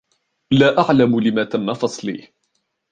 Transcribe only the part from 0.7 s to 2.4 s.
أعلم لم تمّ فصلي.